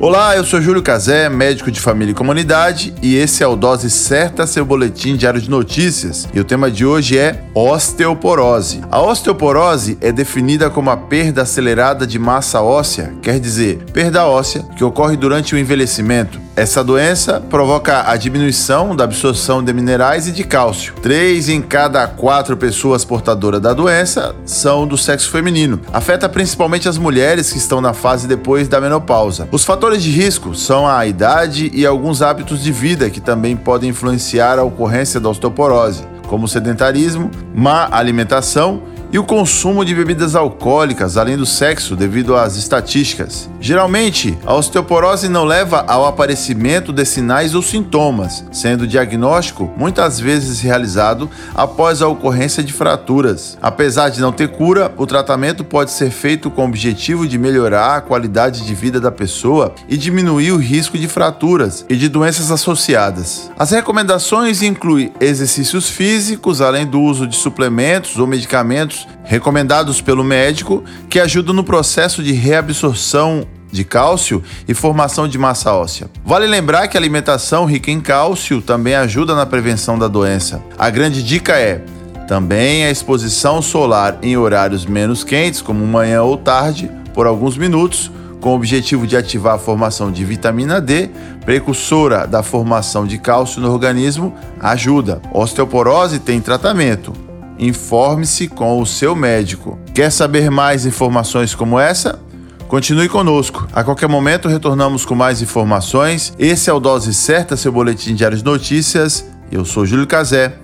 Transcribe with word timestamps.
Olá, 0.00 0.36
eu 0.36 0.44
sou 0.44 0.62
Júlio 0.62 0.80
Cazé, 0.80 1.28
médico 1.28 1.72
de 1.72 1.80
família 1.80 2.12
e 2.12 2.14
comunidade, 2.14 2.94
e 3.02 3.16
esse 3.16 3.42
é 3.42 3.46
o 3.48 3.56
Dose 3.56 3.90
Certa, 3.90 4.46
seu 4.46 4.64
boletim 4.64 5.16
diário 5.16 5.40
de 5.40 5.50
notícias. 5.50 6.28
E 6.32 6.38
o 6.38 6.44
tema 6.44 6.70
de 6.70 6.86
hoje 6.86 7.18
é 7.18 7.42
osteoporose. 7.52 8.80
A 8.92 9.02
osteoporose 9.02 9.98
é 10.00 10.12
definida 10.12 10.70
como 10.70 10.88
a 10.88 10.96
perda 10.96 11.42
acelerada 11.42 12.06
de 12.06 12.16
massa 12.16 12.62
óssea, 12.62 13.12
quer 13.20 13.40
dizer, 13.40 13.78
perda 13.92 14.24
óssea 14.24 14.64
que 14.76 14.84
ocorre 14.84 15.16
durante 15.16 15.56
o 15.56 15.58
envelhecimento. 15.58 16.38
Essa 16.54 16.82
doença 16.82 17.40
provoca 17.48 18.10
a 18.10 18.16
diminuição 18.16 18.94
da 18.94 19.04
absorção 19.04 19.62
de 19.62 19.72
minerais 19.72 20.26
e 20.26 20.32
de 20.32 20.42
cálcio. 20.42 20.92
Três 21.00 21.48
em 21.48 21.62
cada 21.62 22.04
quatro 22.08 22.56
pessoas 22.56 23.04
portadoras 23.04 23.60
da 23.60 23.72
doença 23.72 24.34
são 24.44 24.84
do 24.84 24.98
sexo 24.98 25.30
feminino. 25.30 25.80
Afeta 25.92 26.28
principalmente 26.28 26.88
as 26.88 26.98
mulheres 26.98 27.52
que 27.52 27.58
estão 27.58 27.80
na 27.80 27.92
fase 27.92 28.26
depois 28.26 28.66
da 28.66 28.80
menopausa. 28.80 29.48
Os 29.52 29.64
fatores 29.64 29.87
de 29.96 30.10
risco 30.10 30.54
são 30.54 30.86
a 30.86 31.06
idade 31.06 31.70
e 31.72 31.86
alguns 31.86 32.20
hábitos 32.20 32.62
de 32.62 32.72
vida 32.72 33.08
que 33.08 33.20
também 33.20 33.56
podem 33.56 33.90
influenciar 33.90 34.58
a 34.58 34.64
ocorrência 34.64 35.20
da 35.20 35.28
osteoporose, 35.28 36.04
como 36.26 36.48
sedentarismo, 36.48 37.30
má 37.54 37.88
alimentação 37.90 38.82
e 39.12 39.18
o 39.18 39.24
consumo 39.24 39.84
de 39.84 39.94
bebidas 39.94 40.34
alcoólicas, 40.34 41.16
além 41.16 41.36
do 41.36 41.46
sexo, 41.46 41.96
devido 41.96 42.36
às 42.36 42.56
estatísticas. 42.56 43.48
Geralmente, 43.60 44.36
a 44.44 44.54
osteoporose 44.54 45.28
não 45.28 45.44
leva 45.44 45.84
ao 45.88 46.06
aparecimento 46.06 46.92
de 46.92 47.04
sinais 47.04 47.54
ou 47.54 47.62
sintomas, 47.62 48.44
sendo 48.52 48.82
o 48.82 48.86
diagnóstico 48.86 49.70
muitas 49.76 50.20
vezes 50.20 50.60
realizado 50.60 51.28
após 51.54 52.02
a 52.02 52.08
ocorrência 52.08 52.62
de 52.62 52.72
fraturas. 52.72 53.56
Apesar 53.62 54.10
de 54.10 54.20
não 54.20 54.32
ter 54.32 54.48
cura, 54.48 54.92
o 54.96 55.06
tratamento 55.06 55.64
pode 55.64 55.90
ser 55.90 56.10
feito 56.10 56.50
com 56.50 56.62
o 56.62 56.68
objetivo 56.68 57.26
de 57.26 57.38
melhorar 57.38 57.96
a 57.96 58.00
qualidade 58.00 58.64
de 58.64 58.74
vida 58.74 59.00
da 59.00 59.10
pessoa 59.10 59.74
e 59.88 59.96
diminuir 59.96 60.52
o 60.52 60.56
risco 60.56 60.98
de 60.98 61.08
fraturas 61.08 61.84
e 61.88 61.96
de 61.96 62.08
doenças 62.08 62.50
associadas. 62.50 63.50
As 63.58 63.70
recomendações 63.70 64.62
incluem 64.62 65.12
exercícios 65.20 65.88
físicos, 65.88 66.60
além 66.60 66.86
do 66.86 67.00
uso 67.00 67.26
de 67.26 67.36
suplementos 67.36 68.18
ou 68.18 68.26
medicamentos 68.26 68.97
recomendados 69.24 70.00
pelo 70.00 70.24
médico 70.24 70.82
que 71.08 71.20
ajudam 71.20 71.54
no 71.54 71.62
processo 71.62 72.22
de 72.22 72.32
reabsorção 72.32 73.46
de 73.70 73.84
cálcio 73.84 74.42
e 74.66 74.74
formação 74.74 75.28
de 75.28 75.36
massa 75.36 75.72
óssea. 75.74 76.10
Vale 76.24 76.46
lembrar 76.46 76.88
que 76.88 76.96
a 76.96 77.00
alimentação 77.00 77.64
rica 77.64 77.90
em 77.90 78.00
cálcio 78.00 78.62
também 78.62 78.94
ajuda 78.94 79.34
na 79.34 79.44
prevenção 79.44 79.98
da 79.98 80.08
doença. 80.08 80.62
A 80.78 80.88
grande 80.90 81.22
dica 81.22 81.52
é 81.58 81.82
também 82.26 82.84
a 82.84 82.90
exposição 82.90 83.62
solar 83.62 84.18
em 84.22 84.36
horários 84.36 84.84
menos 84.84 85.24
quentes, 85.24 85.62
como 85.62 85.86
manhã 85.86 86.22
ou 86.22 86.36
tarde, 86.36 86.90
por 87.14 87.26
alguns 87.26 87.56
minutos, 87.56 88.10
com 88.40 88.50
o 88.50 88.54
objetivo 88.54 89.06
de 89.06 89.16
ativar 89.16 89.54
a 89.54 89.58
formação 89.58 90.12
de 90.12 90.24
vitamina 90.24 90.80
D, 90.80 91.10
precursora 91.44 92.26
da 92.26 92.42
formação 92.42 93.06
de 93.06 93.18
cálcio 93.18 93.60
no 93.60 93.72
organismo, 93.72 94.34
ajuda. 94.60 95.20
Osteoporose 95.32 96.18
tem 96.18 96.40
tratamento. 96.40 97.27
Informe-se 97.58 98.46
com 98.46 98.80
o 98.80 98.86
seu 98.86 99.16
médico. 99.16 99.78
Quer 99.92 100.10
saber 100.10 100.50
mais 100.50 100.86
informações 100.86 101.54
como 101.54 101.78
essa? 101.78 102.20
Continue 102.68 103.08
conosco. 103.08 103.66
A 103.72 103.82
qualquer 103.82 104.08
momento 104.08 104.46
retornamos 104.46 105.04
com 105.04 105.14
mais 105.14 105.42
informações. 105.42 106.34
Esse 106.38 106.68
é 106.70 106.72
o 106.72 106.78
Dose 106.78 107.12
Certa, 107.14 107.56
seu 107.56 107.72
boletim 107.72 108.14
diário 108.14 108.36
de 108.36 108.44
notícias. 108.44 109.24
Eu 109.50 109.64
sou 109.64 109.86
Júlio 109.86 110.06
Cazé, 110.06 110.54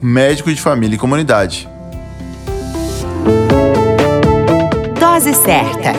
médico 0.00 0.52
de 0.52 0.60
família 0.60 0.94
e 0.94 0.98
comunidade. 0.98 1.68
Dose 5.00 5.32
Certa, 5.34 5.92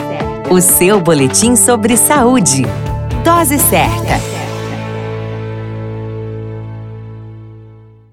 o 0.48 0.60
seu 0.60 1.00
boletim 1.00 1.56
sobre 1.56 1.96
saúde. 1.96 2.62
Dose 3.24 3.58
Certa. 3.58 4.35